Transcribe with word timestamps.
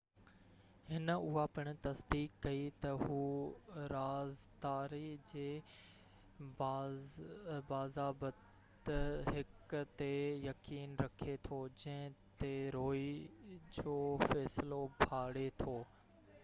هن 0.91 1.09
اها 1.15 1.41
پڻ 1.55 1.67
تصديق 1.87 2.37
ڪئي 2.45 2.61
ته 2.85 2.93
هُو 3.01 3.17
رازداري 3.91 5.09
جي 5.31 5.43
باضابطه 6.63 8.95
حق 9.35 9.75
تي 10.01 10.07
يقين 10.49 10.95
رکي 11.05 11.35
ٿو 11.49 11.59
جنهن 11.83 12.17
تي 12.45 12.53
روئي 12.77 13.07
جو 13.81 13.97
فيصلو 14.27 14.81
ڀاڙي 15.05 15.45
ٿو 15.65 15.77